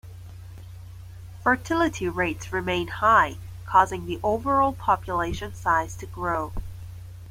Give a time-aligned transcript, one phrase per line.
[1.43, 6.51] Fertility rates remain high, causing the overall population size to grow.